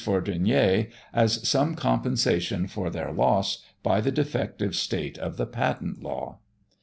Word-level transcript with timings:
Fourdrinier, 0.03 0.87
as 1.13 1.47
some 1.47 1.75
compensation 1.75 2.65
for 2.65 2.89
their 2.89 3.11
loss 3.13 3.61
by 3.83 4.01
the 4.01 4.11
defective 4.11 4.75
state 4.75 5.19
of 5.19 5.37
the 5.37 5.45
patent 5.45 6.01
law. 6.01 6.39